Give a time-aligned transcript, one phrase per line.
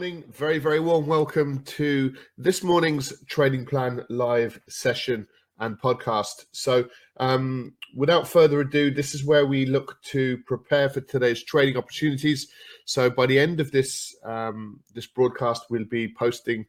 [0.00, 0.24] morning.
[0.32, 5.26] Very, very warm welcome to this morning's Trading Plan live session
[5.58, 6.46] and podcast.
[6.52, 11.76] So, um, without further ado, this is where we look to prepare for today's trading
[11.76, 12.48] opportunities.
[12.86, 16.64] So, by the end of this um, this broadcast, we'll be posting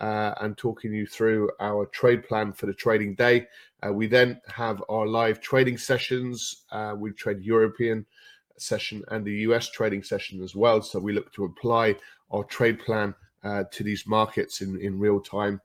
[0.00, 3.46] uh, and talking you through our trade plan for the trading day.
[3.82, 6.64] Uh, we then have our live trading sessions.
[6.70, 8.04] Uh, we trade European
[8.58, 10.82] session and the US trading session as well.
[10.82, 11.96] So we look to apply
[12.30, 15.60] our trade plan uh, to these markets in, in real time.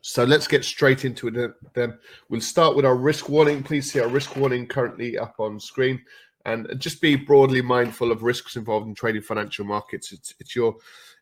[0.00, 1.98] So let's get straight into it then.
[2.28, 3.62] We'll start with our risk warning.
[3.62, 6.00] Please see our risk warning currently up on screen.
[6.44, 10.10] And just be broadly mindful of risks involved in trading financial markets.
[10.10, 10.74] It's, it's your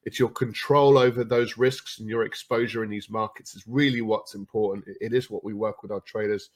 [0.05, 4.35] it's your control over those risks and your exposure in these markets is really what's
[4.35, 4.87] important.
[4.99, 6.49] It is what we work with our traders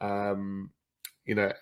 [0.00, 0.70] um,
[1.24, 1.52] you know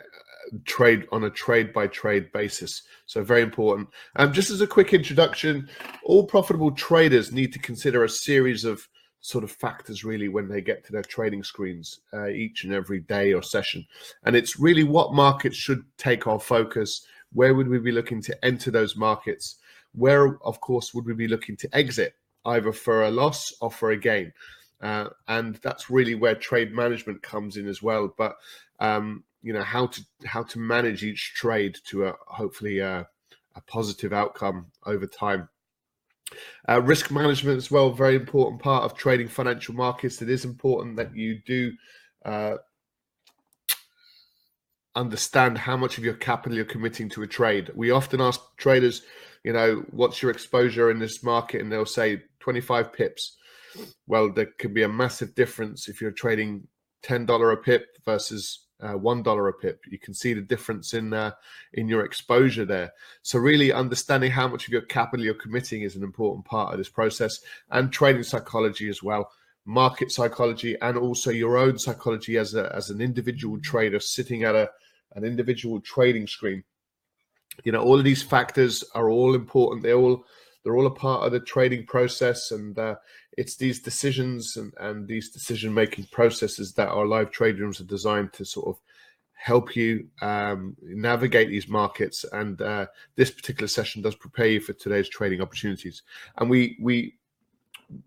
[0.65, 2.83] trade on a trade by trade basis.
[3.07, 3.89] So very important.
[4.17, 5.69] Um, just as a quick introduction
[6.05, 8.89] all profitable traders need to consider a series of
[9.21, 13.01] sort of factors really when they get to their trading screens uh, each and every
[13.01, 13.85] day or session.
[14.23, 17.05] And it's really what markets should take our focus.
[17.33, 19.57] Where would we be looking to enter those markets?
[19.95, 22.15] Where of course would we be looking to exit?
[22.45, 24.33] Either for a loss or for a gain.
[24.81, 28.15] Uh, and that's really where trade management comes in as well.
[28.17, 28.37] But
[28.79, 33.07] um, you know how to how to manage each trade to a hopefully a,
[33.55, 35.49] a positive outcome over time.
[36.69, 40.21] Uh, risk management as well, very important part of trading financial markets.
[40.21, 41.73] It is important that you do
[42.25, 42.57] uh,
[44.97, 47.71] understand how much of your capital you're committing to a trade.
[47.77, 49.03] We often ask traders,
[49.45, 53.37] you know, what's your exposure in this market, and they'll say 25 pips.
[54.09, 56.67] Well, there can be a massive difference if you're trading
[57.05, 59.83] $10 a pip versus uh, one dollar a pip.
[59.91, 61.33] You can see the difference in uh,
[61.73, 62.93] in your exposure there.
[63.23, 66.79] So really understanding how much of your capital you're committing is an important part of
[66.79, 69.31] this process, and trading psychology as well,
[69.65, 74.55] market psychology, and also your own psychology as a as an individual trader sitting at
[74.55, 74.71] a
[75.15, 76.63] an individual trading screen.
[77.65, 79.83] You know, all of these factors are all important.
[79.83, 80.27] They all
[80.67, 82.97] they're all a part of the trading process, and uh,
[83.37, 87.85] it's these decisions and, and these decision making processes that our live trade rooms are
[87.85, 88.81] designed to sort of
[89.35, 92.25] help you um, navigate these markets.
[92.33, 96.03] And uh, this particular session does prepare you for today's trading opportunities.
[96.39, 97.15] And we we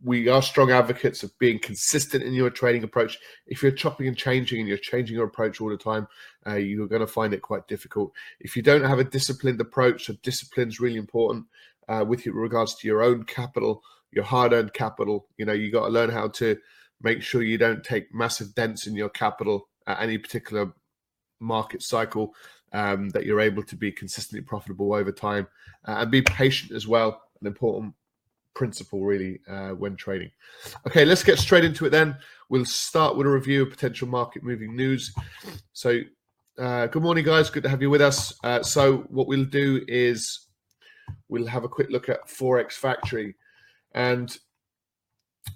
[0.03, 3.17] we are strong advocates of being consistent in your trading approach.
[3.47, 6.09] If you're chopping and changing and you're changing your approach all the time,
[6.45, 8.11] uh, you're going to find it quite difficult.
[8.41, 11.45] If you don't have a disciplined approach, so discipline is really important
[11.89, 15.27] uh, with regards to your own capital, your hard-earned capital.
[15.37, 16.57] You know, you got to learn how to
[17.01, 20.71] make sure you don't take massive dents in your capital at any particular
[21.39, 22.33] market cycle.
[22.71, 25.47] Um, that you're able to be consistently profitable over time
[25.87, 27.19] uh, and be patient as well.
[27.41, 27.95] An important
[28.53, 30.29] principle, really, uh, when trading.
[30.85, 32.15] Okay, let's get straight into it then.
[32.47, 35.11] We'll start with a review of potential market moving news.
[35.73, 36.01] So,
[36.59, 37.49] uh, good morning, guys.
[37.49, 38.37] Good to have you with us.
[38.43, 40.48] Uh, so, what we'll do is
[41.27, 43.35] we'll have a quick look at Forex Factory
[43.93, 44.37] and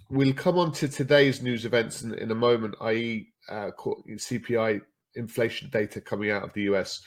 [0.09, 4.81] we'll come on to today's news events in, in a moment, i.e., uh, CPI
[5.15, 7.01] inflation data coming out of the US.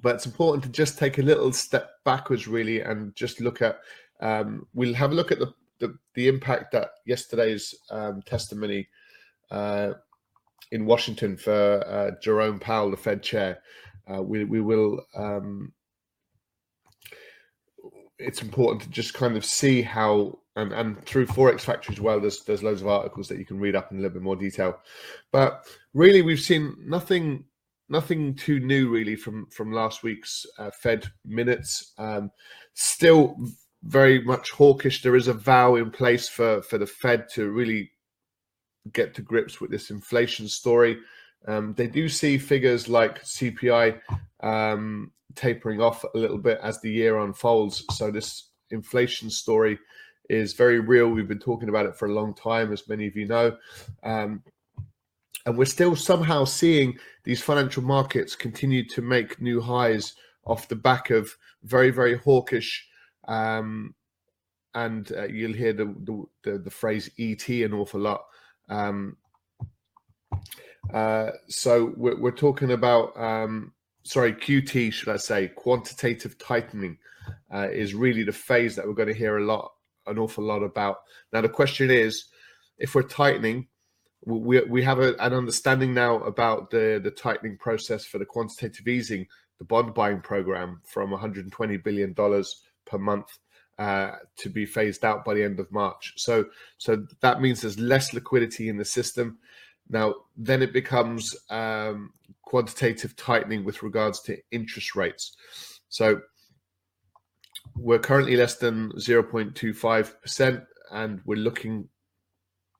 [0.00, 3.80] But it's important to just take a little step backwards, really, and just look at.
[4.20, 8.88] Um, we'll have a look at the the, the impact that yesterday's um, testimony
[9.50, 9.94] uh,
[10.70, 13.58] in Washington for uh, Jerome Powell, the Fed chair.
[14.08, 15.72] Uh, we we will um,
[18.22, 22.20] it's important to just kind of see how and, and through forex factory as well
[22.20, 24.36] there's there's loads of articles that you can read up in a little bit more
[24.36, 24.78] detail.
[25.30, 27.44] But really we've seen nothing
[27.88, 31.92] nothing too new really from from last week's uh, fed minutes.
[31.98, 32.30] Um,
[32.74, 33.36] still
[33.84, 35.02] very much hawkish.
[35.02, 37.90] There is a vow in place for for the fed to really
[38.92, 40.98] get to grips with this inflation story
[41.46, 44.00] um, they do see figures like cpi
[44.40, 47.84] um, tapering off a little bit as the year unfolds.
[47.92, 49.78] So this inflation story
[50.28, 51.08] is very real.
[51.08, 53.56] We've been talking about it for a long time, as many of you know.
[54.02, 54.42] Um,
[55.44, 60.76] and we're still somehow seeing these financial markets continue to make new highs off the
[60.76, 62.86] back of very, very hawkish.
[63.26, 63.94] Um,
[64.74, 68.24] and uh, you'll hear the, the, the, phrase ET an awful lot.
[68.68, 69.16] Um,
[70.92, 76.98] uh, so we're, we're, talking about um, sorry, QT, should I say, quantitative tightening,
[77.52, 79.72] uh, is really the phase that we're going to hear a lot,
[80.06, 80.98] an awful lot about.
[81.32, 82.24] Now, the question is,
[82.78, 83.68] if we're tightening,
[84.24, 88.86] we we have a, an understanding now about the the tightening process for the quantitative
[88.86, 89.26] easing,
[89.58, 93.38] the bond buying program from 120 billion dollars per month
[93.78, 96.12] uh, to be phased out by the end of March.
[96.16, 96.46] So,
[96.78, 99.38] so that means there's less liquidity in the system.
[99.88, 102.12] Now, then it becomes um,
[102.42, 105.36] quantitative tightening with regards to interest rates.
[105.88, 106.20] So,
[107.76, 111.88] we're currently less than 0.25%, and we're looking,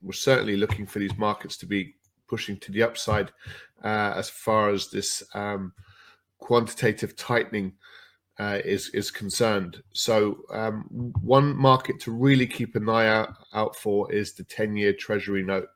[0.02, 1.94] we're certainly looking for these markets to be
[2.28, 3.30] pushing to the upside
[3.84, 5.72] uh, as far as this um,
[6.38, 7.72] quantitative tightening
[8.38, 9.82] uh, is is concerned.
[9.92, 14.76] So um, one market to really keep an eye out, out for is the ten
[14.76, 15.68] year Treasury note.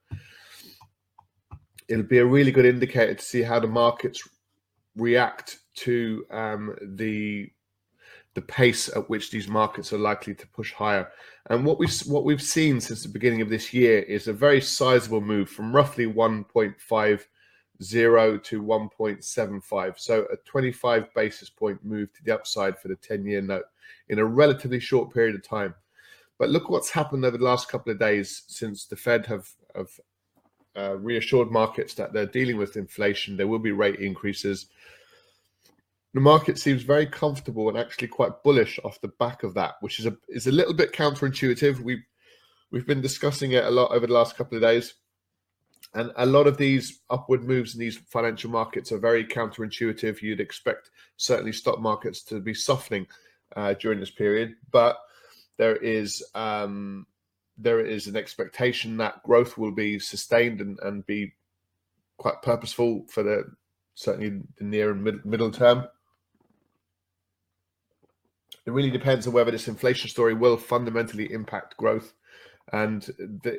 [1.88, 4.26] It'll be a really good indicator to see how the markets
[4.96, 7.50] react to um, the
[8.34, 11.10] the pace at which these markets are likely to push higher.
[11.48, 14.60] And what we've what we've seen since the beginning of this year is a very
[14.60, 17.24] sizable move from roughly 1.50
[17.78, 19.98] to 1.75.
[19.98, 23.64] So a 25 basis point move to the upside for the 10-year note
[24.08, 25.74] in a relatively short period of time.
[26.38, 29.88] But look what's happened over the last couple of days since the Fed have, have
[30.76, 33.36] uh, reassured markets that they're dealing with inflation.
[33.36, 34.66] There will be rate increases
[36.16, 40.00] the market seems very comfortable and actually quite bullish off the back of that, which
[40.00, 41.78] is a is a little bit counterintuitive.
[41.80, 42.02] We've
[42.70, 44.94] we've been discussing it a lot over the last couple of days,
[45.92, 50.22] and a lot of these upward moves in these financial markets are very counterintuitive.
[50.22, 50.88] You'd expect
[51.18, 53.06] certainly stock markets to be softening
[53.54, 54.96] uh, during this period, but
[55.58, 57.06] there is um,
[57.58, 61.34] there is an expectation that growth will be sustained and, and be
[62.18, 63.44] quite purposeful for the
[63.94, 65.86] certainly the near and mid, middle term.
[68.66, 72.12] It really depends on whether this inflation story will fundamentally impact growth.
[72.72, 73.58] And the,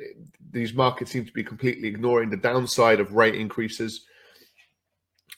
[0.50, 4.04] these markets seem to be completely ignoring the downside of rate increases.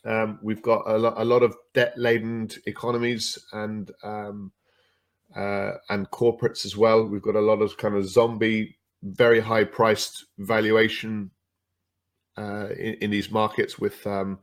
[0.04, 4.50] Um, we've got a lot, a lot of debt-laden economies and um,
[5.36, 7.04] uh, and corporates as well.
[7.04, 11.30] We've got a lot of kind of zombie, very high-priced valuation
[12.36, 14.38] uh, in, in, these markets with, um,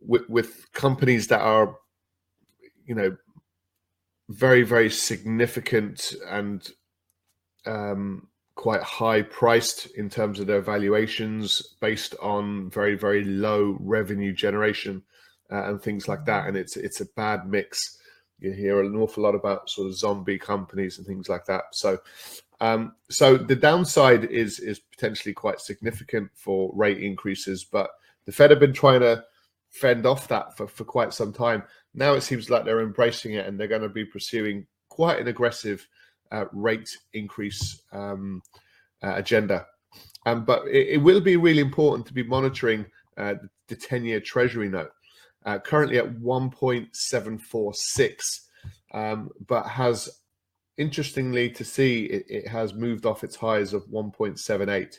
[0.00, 1.76] with with companies that are
[2.86, 3.16] you know,
[4.28, 6.70] very, very significant and
[7.66, 14.32] um, quite high priced in terms of their valuations based on very, very low revenue
[14.32, 15.02] generation
[15.52, 16.46] uh, and things like that.
[16.46, 17.98] And it's it's a bad mix.
[18.38, 21.64] You hear an awful lot about sort of zombie companies and things like that.
[21.72, 21.98] So,
[22.60, 27.90] um, so the downside is is potentially quite significant for rate increases, but
[28.26, 29.24] the Fed have been trying to
[29.70, 31.62] fend off that for, for quite some time.
[31.94, 35.28] Now it seems like they're embracing it and they're going to be pursuing quite an
[35.28, 35.86] aggressive
[36.32, 38.42] uh, rate increase um,
[39.02, 39.66] uh, agenda.
[40.24, 43.34] Um, but it, it, will be really important to be monitoring uh,
[43.68, 44.90] the 10 year Treasury note,
[45.46, 48.20] uh, currently at 1.746,
[48.92, 50.20] um, but has
[50.76, 54.98] interestingly to see it, it has moved off its highs of 1.78.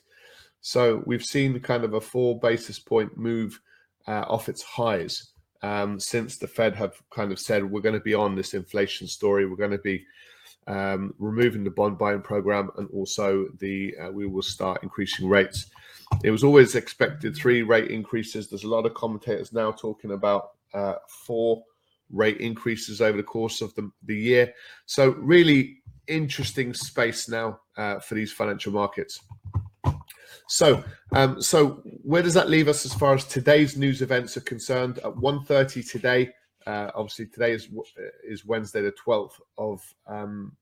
[0.62, 3.60] So we've seen kind of a four basis point move
[4.08, 8.02] uh, off its highs um, since the Fed have kind of said we're going to
[8.02, 9.46] be on this inflation story.
[9.46, 10.06] We're going to be
[10.68, 15.68] um, removing the bond buying program, and also the uh, we will start increasing rates.
[16.24, 18.50] It was always expected three rate increases.
[18.50, 21.64] There's a lot of commentators now talking about uh, four
[22.12, 24.54] rate increases over the course of the, the year.
[24.86, 29.22] So really interesting space now uh, for these financial markets.
[30.48, 34.42] So, um, so where does that leave us as far as today's news events are
[34.42, 34.98] concerned?
[35.00, 36.30] At 1.30 today,
[36.66, 37.70] uh, obviously today is
[38.26, 40.56] is Wednesday, the 12th of um,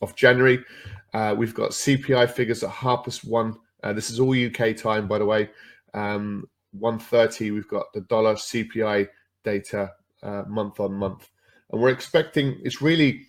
[0.00, 0.62] of January.
[1.14, 3.56] Uh, we've got CPI figures at half past one.
[3.82, 5.50] Uh, this is all UK time, by the way.
[5.94, 6.48] Um,
[6.78, 9.08] 1.30, we've got the dollar CPI
[9.44, 11.28] data uh, month on month,
[11.70, 13.26] and we're expecting it's really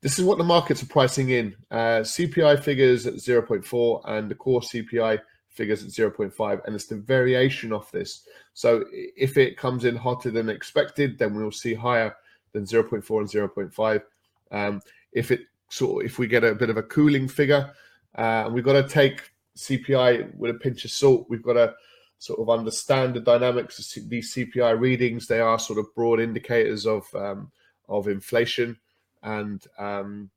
[0.00, 1.56] this is what the markets are pricing in.
[1.70, 6.96] Uh, CPI figures at 0.4 and the core CPI figures at 0.5, and it's the
[6.96, 8.24] variation of this.
[8.54, 12.14] So if it comes in hotter than expected, then we'll see higher
[12.52, 14.02] than 0.4 and 0.5.
[14.52, 14.80] Um,
[15.12, 17.72] if it sort of, if we get a bit of a cooling figure,
[18.14, 21.26] uh, we've got to take CPI with a pinch of salt.
[21.28, 21.74] We've got to
[22.18, 25.26] sort of understand the dynamics of these CPI readings.
[25.26, 27.52] They are sort of broad indicators of um,
[27.88, 28.78] of inflation
[29.22, 30.30] and um,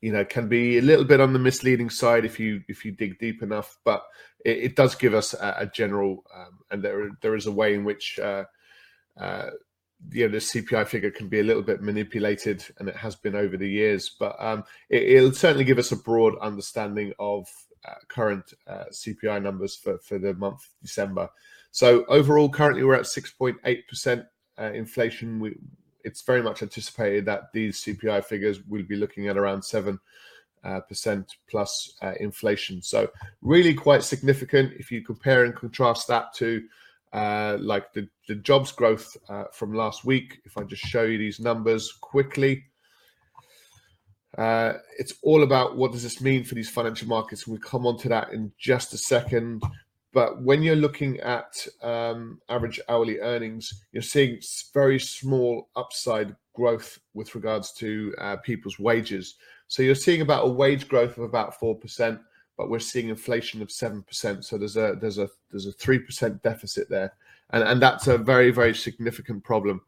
[0.00, 2.92] you know can be a little bit on the misleading side if you if you
[2.92, 4.04] dig deep enough but
[4.44, 7.74] it, it does give us a, a general um, and there there is a way
[7.74, 8.44] in which uh,
[9.18, 9.50] uh,
[10.10, 13.36] you know the CPI figure can be a little bit manipulated and it has been
[13.36, 17.46] over the years but um, it, will certainly give us a broad understanding of
[18.08, 21.28] current uh, CPI numbers for for the month of December
[21.70, 24.24] so overall currently we're at 6.8 percent
[24.58, 25.56] uh, inflation we
[26.04, 29.98] it's very much anticipated that these CPI figures will be looking at around seven
[30.64, 32.82] uh, percent plus uh, inflation.
[32.82, 33.08] So
[33.40, 36.62] really quite significant if you compare and contrast that to
[37.12, 40.40] uh, like the, the jobs growth uh, from last week.
[40.44, 42.64] If I just show you these numbers quickly,
[44.38, 47.46] uh, it's all about what does this mean for these financial markets.
[47.46, 49.62] We'll come on to that in just a second.
[50.12, 54.40] But when you're looking at um, average hourly earnings, you're seeing
[54.74, 59.36] very small upside growth with regards to uh, people's wages.
[59.68, 62.20] So you're seeing about a wage growth of about four percent,
[62.58, 64.44] but we're seeing inflation of seven percent.
[64.44, 67.14] So there's a there's a there's a three percent deficit there,
[67.50, 69.80] and and that's a very very significant problem.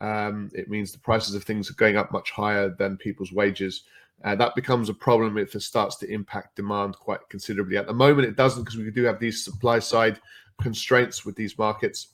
[0.00, 3.84] Um, it means the prices of things are going up much higher than people's wages.
[4.22, 7.76] Uh, that becomes a problem if it starts to impact demand quite considerably.
[7.76, 10.20] At the moment, it doesn't because we do have these supply side
[10.60, 12.08] constraints with these markets.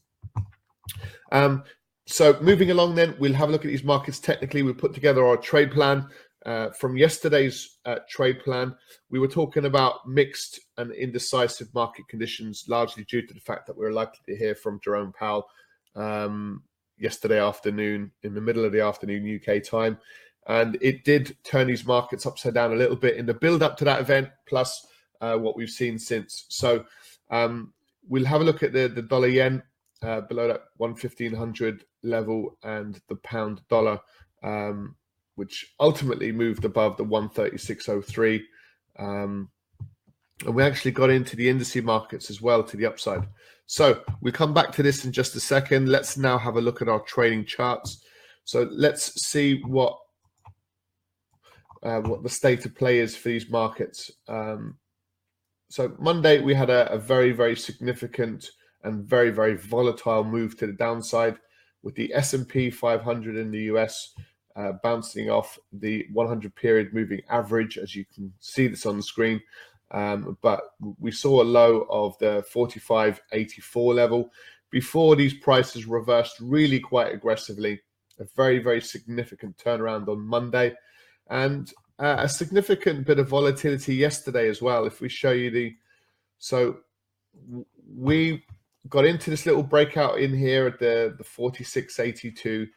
[1.33, 1.65] Um,
[2.07, 4.63] so moving along, then we'll have a look at these markets technically.
[4.63, 6.09] We'll put together our trade plan.
[6.45, 8.73] Uh, from yesterday's uh, trade plan,
[9.11, 13.77] we were talking about mixed and indecisive market conditions, largely due to the fact that
[13.77, 15.49] we are likely to hear from Jerome Powell
[15.97, 16.63] um,
[16.99, 19.99] yesterday afternoon, in the middle of the afternoon UK time.
[20.49, 23.77] And it did turn these markets upside down a little bit in the build up
[23.79, 24.87] to that event, plus
[25.21, 26.47] uh, what we've seen since.
[26.49, 26.85] So
[27.31, 27.73] um,
[28.09, 29.63] we'll have a look at the, the dollar yen
[30.03, 34.01] uh, below that 11500 level and the pound dollar.
[34.43, 34.97] Um,
[35.37, 38.43] which ultimately moved above the 136.03.
[38.99, 39.51] Um,
[40.45, 43.27] and we actually got into the indice markets as well to the upside.
[43.67, 45.89] So we'll come back to this in just a second.
[45.89, 48.03] Let's now have a look at our trading charts.
[48.45, 49.99] So let's see what
[51.83, 54.11] uh, what the state of play is for these markets.
[54.29, 54.77] Um,
[55.69, 58.51] so Monday we had a, a, very very significant
[58.85, 61.37] and very very volatile move to the downside
[61.83, 64.15] with the S&P 500 in the US
[64.57, 69.03] uh, bouncing off the 100 period moving average, as you can see this on the
[69.03, 69.41] screen.
[69.93, 70.63] Um, but
[70.99, 74.31] we saw a low of the 45.84 level
[74.71, 77.81] before these prices reversed really quite aggressively.
[78.19, 80.75] A very, very significant turnaround on Monday
[81.29, 84.87] and uh, a significant bit of volatility yesterday as well.
[84.87, 85.75] If we show you the
[86.39, 86.79] so
[87.97, 88.45] we
[88.89, 92.69] got into this little breakout in here at the the 46.82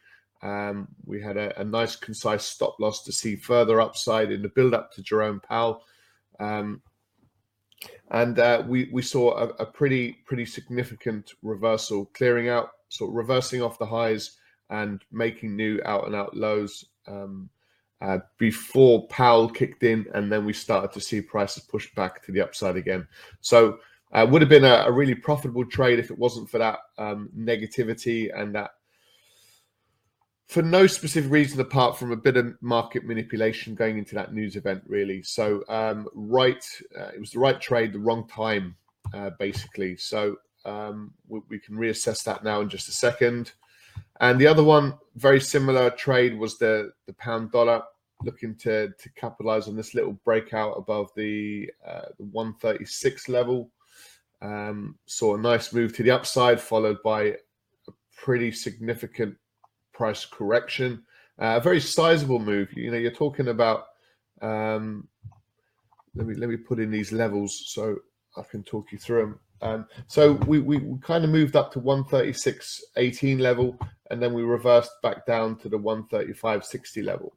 [0.42, 4.48] um, we had a, a, nice, concise stop loss to see further upside in the
[4.48, 5.82] build up to Jerome Powell.
[6.38, 6.80] Um,
[8.10, 13.16] and uh, we, we saw a, a, pretty pretty significant reversal, clearing out, sort of
[13.16, 14.36] reversing off the highs
[14.70, 17.48] and making new out and out lows um,
[18.00, 22.32] uh, before Powell kicked in, and then we started to see prices push back to
[22.32, 23.06] the upside again.
[23.40, 23.78] So
[24.12, 27.30] uh, would have been a, a, really profitable trade if it wasn't for that um,
[27.36, 28.72] negativity and that
[30.50, 34.56] for no specific reason apart from a bit of market manipulation going into that news
[34.56, 35.22] event, really.
[35.22, 36.64] So, um, right,
[36.98, 38.74] uh, it was the right trade, the wrong time,
[39.14, 39.96] uh, basically.
[39.96, 43.52] So, um, we, we, can reassess that now in just a second.
[44.18, 47.82] And the other one, very similar trade, was the the pound dollar,
[48.24, 53.70] looking to to capitalize on this little breakout above the uh, the 136 level.
[54.42, 59.36] Um, saw a nice move to the upside, followed by a pretty significant
[60.00, 61.02] price correction.
[61.38, 62.72] Uh, a very sizable move.
[62.74, 63.88] You know, you're talking about.
[64.40, 65.08] Um,
[66.14, 67.98] let me let me put in these levels so
[68.34, 69.40] I can talk you through them.
[69.60, 73.78] Um, so we, we, we kind of moved up to 136.18 level,
[74.10, 77.34] and then we reversed back down to the 135.60 level.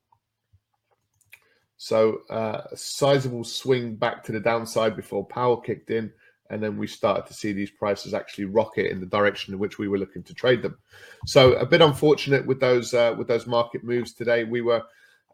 [1.75, 6.13] So uh, a sizable swing back to the downside before Powell kicked in,
[6.50, 9.77] and then we started to see these prices actually rocket in the direction in which
[9.77, 10.77] we were looking to trade them.
[11.25, 14.43] So a bit unfortunate with those uh, with those market moves today.
[14.43, 14.83] We were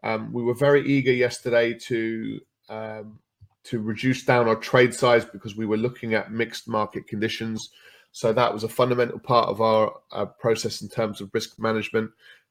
[0.02, 3.18] um, we were very eager yesterday to um,
[3.64, 7.70] to reduce down our trade size because we were looking at mixed market conditions.
[8.12, 12.10] So that was a fundamental part of our uh, process in terms of risk management.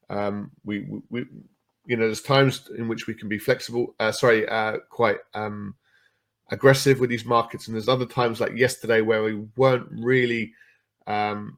[0.09, 1.25] Um, we, we,
[1.85, 3.95] you know, there's times in which we can be flexible.
[3.99, 5.75] Uh, sorry, uh, quite um,
[6.51, 10.53] aggressive with these markets, and there's other times like yesterday where we weren't really
[11.07, 11.57] um,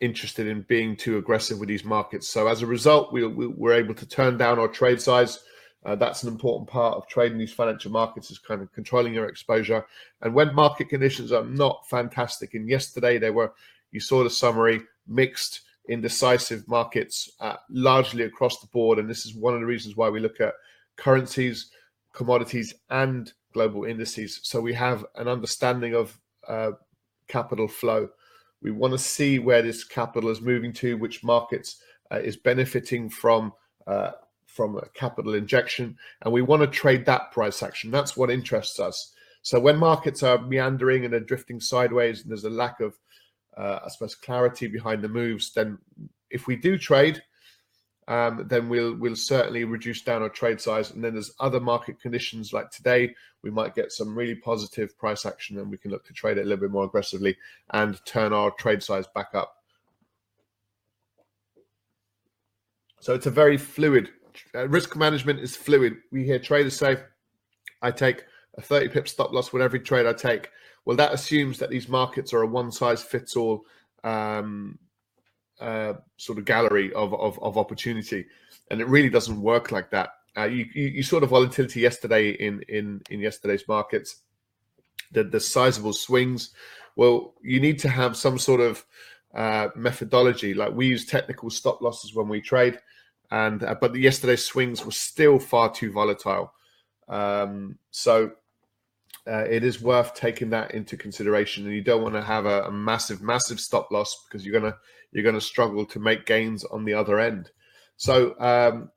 [0.00, 2.28] interested in being too aggressive with these markets.
[2.28, 5.38] So as a result, we, we were able to turn down our trade size.
[5.84, 9.28] Uh, that's an important part of trading these financial markets is kind of controlling your
[9.28, 9.86] exposure.
[10.20, 13.52] And when market conditions are not fantastic, and yesterday they were,
[13.90, 18.98] you saw the summary, mixed, indecisive markets, uh, largely across the board.
[18.98, 20.54] And this is one of the reasons why we look at
[20.96, 21.70] currencies
[22.12, 24.40] commodities and global indices.
[24.42, 26.72] So we have an understanding of uh,
[27.28, 28.08] capital flow.
[28.62, 31.80] We want to see where this capital is moving to, which markets
[32.12, 33.52] uh, is benefiting from
[33.86, 34.12] uh,
[34.46, 37.90] from a capital injection, and we want to trade that price action.
[37.90, 39.12] That's what interests us.
[39.42, 42.98] So when markets are meandering and are drifting sideways, and there's a lack of,
[43.56, 45.78] uh, I suppose, clarity behind the moves, then
[46.30, 47.22] if we do trade,
[48.10, 50.90] um, then we'll we'll certainly reduce down our trade size.
[50.90, 55.24] And then there's other market conditions like today, we might get some really positive price
[55.24, 57.36] action, and we can look to trade it a little bit more aggressively
[57.70, 59.56] and turn our trade size back up.
[63.00, 64.10] So it's a very fluid
[64.54, 65.96] uh, risk management is fluid.
[66.10, 66.98] We hear traders say,
[67.82, 68.24] I take
[68.56, 70.50] a 30 pip stop loss with every trade I take.
[70.84, 73.64] Well, that assumes that these markets are a one size fits all
[74.04, 74.78] um,
[75.60, 78.26] uh, sort of gallery of, of, of, opportunity.
[78.70, 80.10] And it really doesn't work like that.
[80.36, 84.22] Uh, you, you, you, saw the volatility yesterday in, in, in yesterday's markets,
[85.12, 86.54] the, the sizable swings.
[86.96, 88.84] Well, you need to have some sort of
[89.34, 90.54] uh, methodology.
[90.54, 92.78] Like we use technical stop losses when we trade
[93.30, 96.52] and uh, but yesterday's swings were still far too volatile.
[97.08, 98.32] Um, so
[99.26, 102.64] uh, it is worth taking that into consideration, and you don't want to have a,
[102.64, 104.76] a, massive, massive stop loss because you're gonna
[105.12, 107.50] you're gonna struggle to make gains on the other end.
[107.96, 108.90] So um,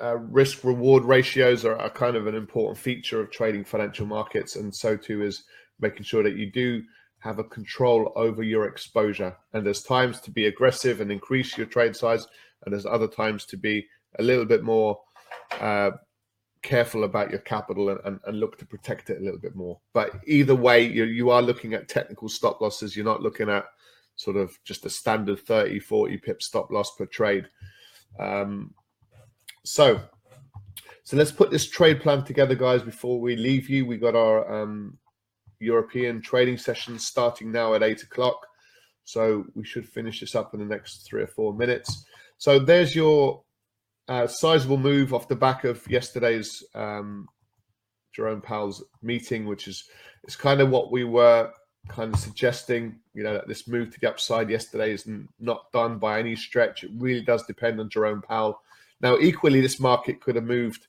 [0.00, 4.56] uh, risk reward ratios are, are, kind of an important feature of trading financial markets,
[4.56, 5.44] and so too is
[5.78, 6.82] making sure that you do
[7.18, 9.36] have a control over your exposure.
[9.52, 12.26] And there's times to be aggressive and increase your trade size,
[12.64, 13.86] and there's other times to be
[14.18, 14.98] a little bit more
[15.60, 15.90] uh,
[16.62, 19.80] careful about your capital and, and, and, look to protect it a little bit more.
[19.92, 22.94] But either way, you, you are looking at technical stop losses.
[22.94, 23.64] You're not looking at
[24.20, 27.46] sort of just a standard 30, 40 pip stop loss per trade.
[28.18, 28.74] Um,
[29.64, 29.98] so,
[31.04, 32.82] so let's put this trade plan together, guys.
[32.82, 34.98] Before we leave you, we got our um,
[35.58, 38.46] European trading sessions starting now at eight o'clock.
[39.04, 42.04] So we should finish this up in the next three or four minutes.
[42.36, 43.42] So there's your
[44.06, 47.26] uh, sizable move off the back of yesterday's um,
[48.12, 49.82] Jerome Powell's meeting, which is
[50.24, 51.50] it's kind of what we were
[51.88, 53.00] kind of suggesting.
[53.14, 56.84] You know that this move to the upside yesterday is not done by any stretch.
[56.84, 58.60] It really does depend on Jerome Powell.
[59.00, 60.86] Now, equally, this market could have moved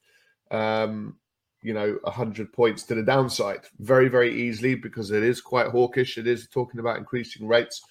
[0.51, 1.15] um,
[1.61, 6.17] you know, 100 points to the downside very, very easily because it is quite hawkish.
[6.17, 7.81] It is talking about increasing rates.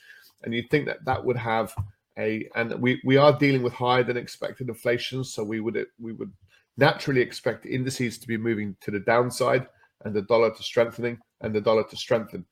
[0.42, 1.74] And you'd think that that would have
[2.18, 5.22] a, and we, we are dealing with higher than expected inflation.
[5.22, 6.32] So we would, we would
[6.76, 9.66] naturally expect indices to be moving to the downside
[10.04, 12.44] and the dollar to strengthening and the dollar to strengthen.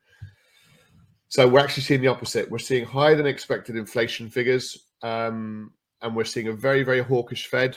[1.28, 2.50] So we're actually seeing the opposite.
[2.50, 4.78] We're seeing higher than expected inflation figures.
[5.02, 7.76] Um, and we're seeing a very, very hawkish Fed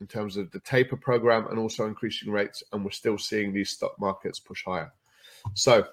[0.00, 3.70] in terms of the taper program and also increasing rates, and we're still seeing these
[3.70, 4.92] stock markets push higher.
[5.54, 5.86] So,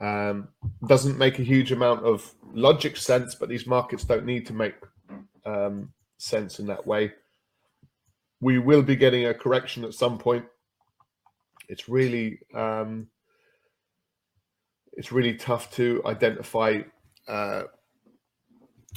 [0.00, 0.48] um,
[0.86, 4.74] doesn't make a huge amount of logic sense, but these markets don't need to make
[5.44, 7.12] um, sense in that way.
[8.40, 10.44] We will be getting a correction at some point.
[11.68, 13.08] It's really um,
[14.98, 16.80] it's really tough to identify
[17.28, 17.62] uh,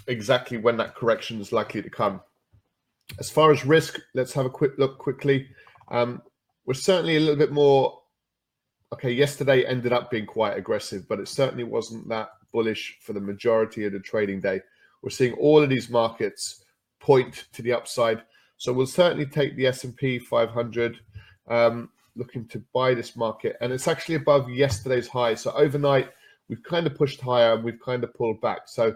[0.08, 2.22] exactly when that correction is likely to come.
[3.20, 5.48] As far as risk, let's have a quick look quickly.
[5.90, 6.24] Um,
[6.66, 8.00] we're certainly a little bit more.
[8.94, 13.22] Okay, yesterday ended up being quite aggressive, but it certainly wasn't that bullish for the
[13.22, 14.60] majority of the trading day.
[15.04, 16.66] We're seeing all of these markets
[17.00, 18.24] point to the upside,
[18.58, 21.00] so we'll certainly take the S and P 500.
[21.48, 25.36] Um, looking to buy this market, and it's actually above yesterday's high.
[25.36, 26.10] So overnight,
[26.50, 28.68] we've kind of pushed higher and we've kind of pulled back.
[28.68, 28.96] So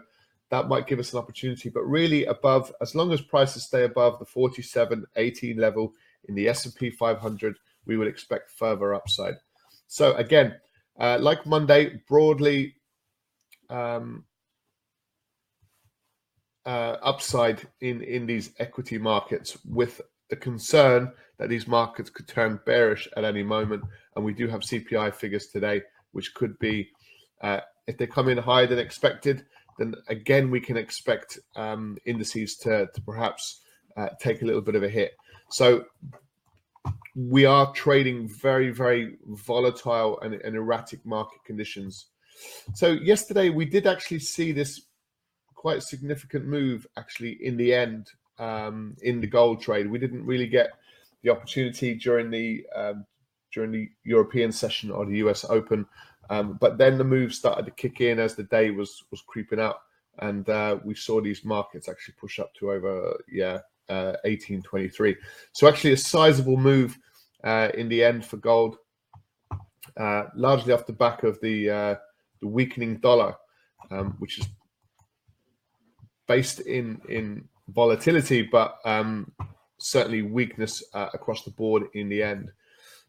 [0.49, 1.69] that might give us an opportunity.
[1.69, 5.93] But really, above as long as prices stay above the 47.18 level
[6.27, 9.35] in the S&P 500, we would expect further upside.
[9.87, 10.55] So again,
[10.99, 12.75] uh, like Monday, broadly
[13.69, 14.25] um,
[16.65, 22.59] uh, upside in in these equity markets with the concern that these markets could turn
[22.65, 23.83] bearish at any moment.
[24.15, 26.89] And we do have CPI figures today, which could be,
[27.41, 29.45] uh, if they come in higher than expected,
[29.77, 33.61] then again we can expect um, indices to, to perhaps
[33.97, 35.13] uh, take a little bit of a hit.
[35.49, 35.85] So
[37.15, 42.07] we are trading very, very volatile and, and erratic market conditions.
[42.73, 44.81] So yesterday we did actually see this
[45.53, 48.07] quite significant move actually in the end
[48.39, 49.89] um, in the gold trade.
[49.89, 50.71] We didn't really get
[51.23, 53.05] the opportunity during the um,
[53.53, 55.85] during the European session or the US Open
[56.29, 59.59] um, but then the move started to kick in as the day was was creeping
[59.59, 59.81] up,
[60.19, 65.15] and uh, we saw these markets actually push up to over yeah uh, 1823.
[65.51, 66.97] So actually a sizable move
[67.43, 68.77] uh, in the end for gold,
[69.97, 71.95] uh, largely off the back of the uh,
[72.41, 73.35] the weakening dollar,
[73.91, 74.47] um, which is
[76.27, 79.31] based in in volatility, but um,
[79.77, 82.51] certainly weakness uh, across the board in the end.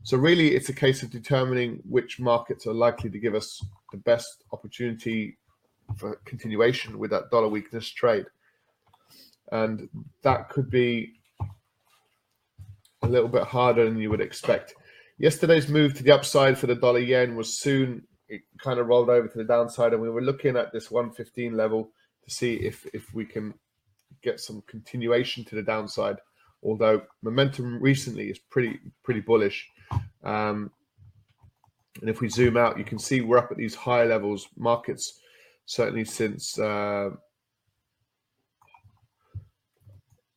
[0.03, 3.99] So really, it's a case of determining which markets are likely to give us the
[3.99, 5.38] best opportunity
[5.97, 8.27] for continuation with that dollar weakness trade,
[9.53, 9.88] and
[10.23, 11.14] that could be
[13.03, 14.75] a little bit harder than you would expect.
[15.19, 19.09] Yesterday's move to the upside for the dollar yen was soon it kind of rolled
[19.09, 21.90] over to the downside, and we were looking at this 115 level
[22.25, 23.55] to see if if we can
[24.22, 26.16] get some continuation to the downside.
[26.62, 29.68] Although momentum recently is pretty pretty bullish,
[30.24, 30.70] um,
[32.00, 34.48] and if we zoom out, you can see we're up at these higher levels.
[34.57, 35.20] Markets
[35.66, 37.11] certainly since uh,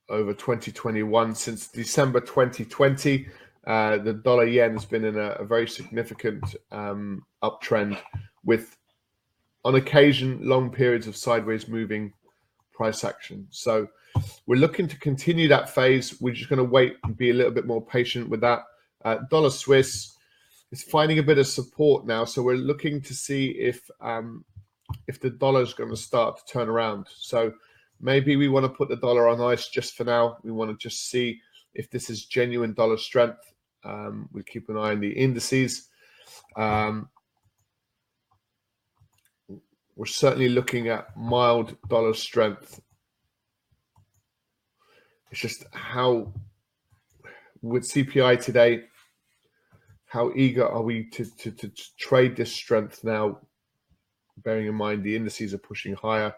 [0.09, 3.27] over 2021, since December 2020.
[3.67, 7.99] Uh, the dollar yen has been in a, a very significant um, uptrend
[8.43, 8.75] with,
[9.63, 12.11] on occasion, long periods of sideways moving
[12.79, 13.45] price action.
[13.49, 13.87] So
[14.47, 16.19] we're looking to continue that phase.
[16.21, 18.61] We're just going to wait and be a little bit more patient with that.
[19.03, 20.15] Uh, dollar Swiss
[20.71, 24.45] is finding a bit of support now, so we're looking to see if um,
[25.07, 27.07] if the dollar is going to start to turn around.
[27.15, 27.53] So
[27.99, 30.37] maybe we want to put the dollar on ice just for now.
[30.43, 31.39] We want to just see
[31.73, 35.87] if this is genuine dollar strength um, we'll keep an eye on the indices.
[36.55, 37.09] Um,
[39.99, 42.79] we're certainly looking at mild dollar strength.
[45.29, 46.33] It's just how,
[47.61, 48.85] with CPI today,
[50.05, 53.39] how eager are we to, to, to trade this strength now,
[54.37, 56.33] bearing in mind the indices are pushing higher.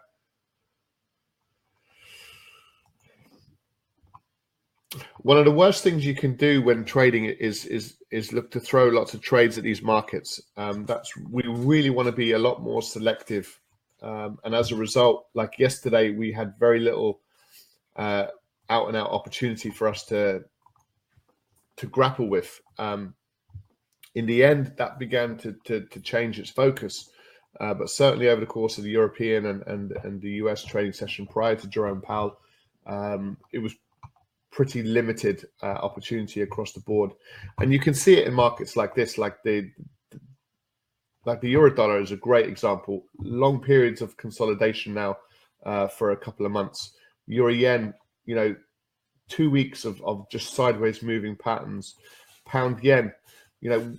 [5.24, 8.60] One of the worst things you can do when trading is is is look to
[8.60, 10.42] throw lots of trades at these markets.
[10.58, 13.60] Um, that's we really want to be a lot more selective,
[14.02, 17.20] um, and as a result, like yesterday, we had very little
[17.96, 18.28] uh,
[18.70, 20.44] out and out opportunity for us to
[21.78, 22.60] to grapple with.
[22.80, 23.14] Um,
[24.16, 27.12] in the end, that began to to, to change its focus,
[27.60, 30.94] uh, but certainly over the course of the European and and, and the US trading
[30.94, 32.40] session prior to Jerome Powell,
[32.88, 33.76] um, it was
[34.52, 37.12] pretty limited uh, opportunity across the board,
[37.60, 39.72] and you can see it in markets like this, like the
[41.26, 43.04] like the euro dollar is a great example.
[43.20, 45.18] Long periods of consolidation now
[45.66, 46.94] uh, for a couple of months.
[47.28, 47.94] Euro yen,
[48.26, 48.56] you know,
[49.30, 51.96] two weeks of, of just sideways moving patterns.
[52.46, 53.14] Pound yen,
[53.62, 53.96] you know,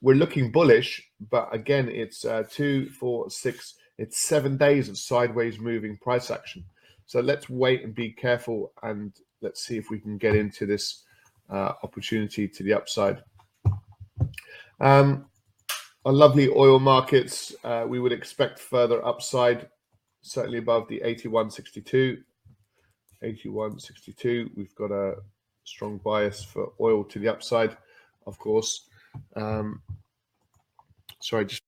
[0.00, 5.58] we're looking bullish, but again, it's uh, two, four, six, it's seven days of sideways
[5.58, 6.64] moving price action.
[7.06, 9.12] So let's wait and be careful and
[9.46, 11.04] let's see if we can get into this
[11.48, 13.22] uh, opportunity to the upside.
[14.80, 15.26] Um,
[16.04, 19.68] lovely oil markets, uh, we would expect further upside,
[20.22, 22.18] certainly above the 81.62.
[23.22, 24.50] 81.62.
[24.56, 25.14] We've got a
[25.62, 27.76] strong bias for oil to the upside,
[28.26, 28.88] of course.
[29.36, 29.80] Um,
[31.20, 31.62] sorry, just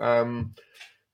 [0.00, 0.54] um,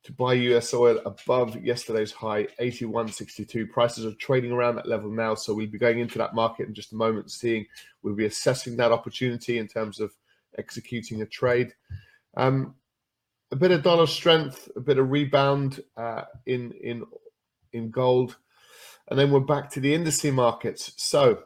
[0.05, 3.69] to buy US oil above yesterday's high, 81.62.
[3.71, 5.35] Prices are trading around that level now.
[5.35, 7.67] So we'll be going into that market in just a moment, seeing
[8.03, 10.13] we'll be assessing that opportunity in terms of
[10.59, 11.75] executing a trade.
[12.37, 12.77] Um,
[13.53, 17.05] a bit of dollar strength, a bit of rebound uh, in in
[17.73, 18.37] in gold,
[19.09, 20.93] and then we're back to the indice markets.
[20.97, 21.43] So,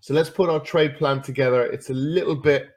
[0.00, 1.64] so let's put our trade plan together.
[1.64, 2.70] It's a little bit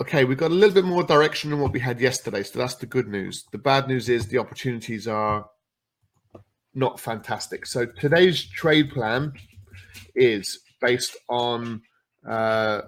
[0.00, 2.42] okay, we've got a little bit more direction than what we had yesterday.
[2.42, 3.44] So that's the good news.
[3.52, 5.46] The bad news is the opportunities are
[6.74, 7.66] not fantastic.
[7.66, 9.32] So today's trade plan
[10.14, 11.82] is based on
[12.28, 12.82] uh,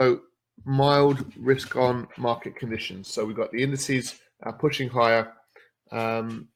[0.00, 0.20] so
[0.64, 3.08] mild risk on market conditions.
[3.08, 5.32] So we've got the indices are pushing higher.
[5.90, 6.48] Um,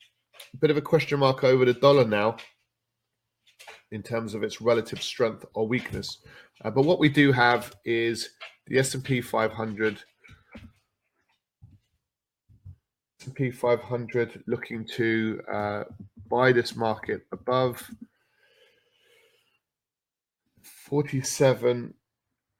[0.61, 2.37] bit of a question mark over the dollar now
[3.93, 6.19] in terms of its relative strength or weakness.
[6.65, 8.31] Uh, but what we do have is
[8.67, 9.99] the S&P 500
[13.21, 15.85] S&P 500 looking to uh,
[16.31, 17.83] buy this market above
[20.63, 21.93] 47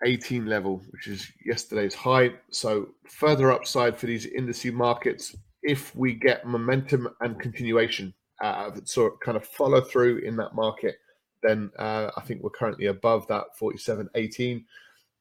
[0.03, 2.31] 18 level, which is yesterday's high.
[2.51, 9.15] So further upside for these indice markets if we get momentum and continuation, uh, sort
[9.15, 10.97] of kind of follow through in that market
[11.43, 14.65] then uh, I think we're currently above that 47.18.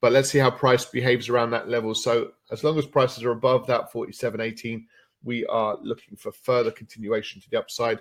[0.01, 1.93] But let's see how price behaves around that level.
[1.93, 4.85] So as long as prices are above that 47.18,
[5.23, 7.99] we are looking for further continuation to the upside.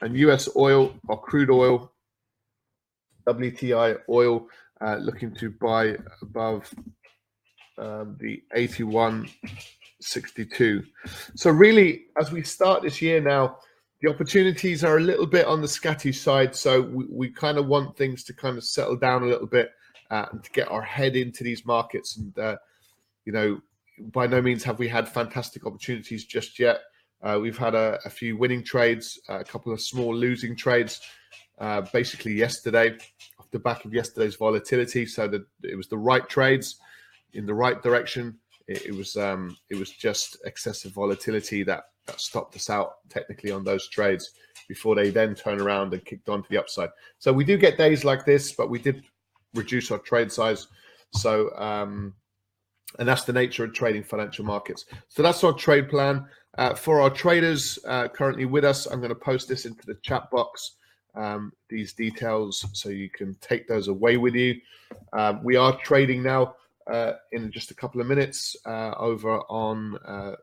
[0.00, 1.92] And US oil or crude oil,
[3.26, 4.48] WTI oil,
[4.80, 6.72] uh, looking to buy above
[7.76, 10.86] um, the 81.62.
[11.34, 13.58] So really, as we start this year now,
[14.00, 16.54] the opportunities are a little bit on the scatty side.
[16.54, 19.72] So we, we kind of want things to kind of settle down a little bit
[20.10, 22.16] uh, and to get our head into these markets.
[22.16, 22.56] And, uh,
[23.24, 23.60] you know,
[24.12, 26.80] by no means have we had fantastic opportunities just yet.
[27.22, 31.00] Uh, we've had a, a, few winning trades, a couple of small losing trades,
[31.58, 32.96] uh, basically yesterday,
[33.40, 35.04] off the back of yesterday's volatility.
[35.04, 36.76] So that it was the right trades
[37.32, 38.38] in the right direction.
[38.68, 43.52] It, it was um, it was just excessive volatility that that stopped us out technically
[43.52, 44.32] on those trades
[44.66, 46.90] before they then turn around and kicked on to the upside.
[47.18, 49.04] So we do get days like this, but we did
[49.54, 50.66] reduce our trade size.
[51.12, 52.14] So um,
[52.98, 54.86] and that's the nature of trading financial markets.
[55.08, 56.26] So that's our trade plan.
[56.56, 59.96] Uh, for our traders uh, currently with us, I'm going to post this into the
[60.02, 60.76] chat box,
[61.14, 64.56] um, these details, so you can take those away with you.
[65.12, 66.56] Um, we are trading now
[66.90, 70.36] uh, in just a couple of minutes uh, over on uh,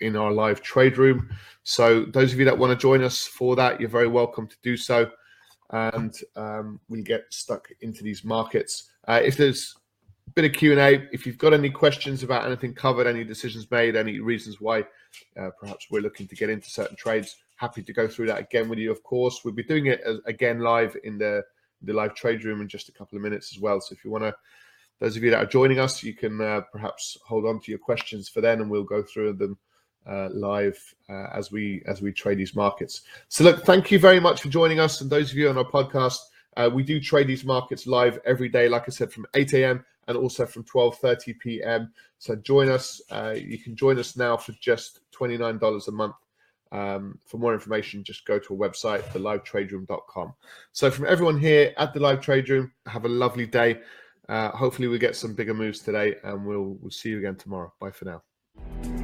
[0.00, 1.28] in our live trade room.
[1.62, 4.56] So those of you that want to join us for that, you're very welcome to
[4.62, 5.10] do so.
[5.70, 8.90] And um, we get stuck into these markets.
[9.08, 9.74] Uh, if there's
[10.28, 13.24] a bit of Q and A, if you've got any questions about anything covered, any
[13.24, 14.84] decisions made, any reasons why
[15.40, 18.68] uh, perhaps we're looking to get into certain trades, happy to go through that again
[18.68, 18.90] with you.
[18.90, 21.42] Of course, we'll be doing it as, again live in the
[21.82, 23.80] the live trade room in just a couple of minutes as well.
[23.80, 24.34] So if you want to
[24.98, 27.78] those of you that are joining us, you can uh, perhaps hold on to your
[27.78, 29.58] questions for then, and we'll go through them
[30.08, 33.02] uh, live uh, as we as we trade these markets.
[33.28, 35.64] So look, thank you very much for joining us, and those of you on our
[35.64, 36.18] podcast.
[36.56, 39.84] Uh, we do trade these markets live every day, like I said, from 8 a.m.
[40.08, 41.92] and also from 12:30 p.m.
[42.18, 43.00] So join us.
[43.10, 46.14] Uh, you can join us now for just $29 a month.
[46.72, 50.34] Um, for more information, just go to our website, thelivetraderoom.com.
[50.72, 53.80] So from everyone here at the Live Trade Room, have a lovely day.
[54.28, 57.72] Uh, hopefully, we get some bigger moves today, and we'll we'll see you again tomorrow.
[57.78, 58.95] Bye for now.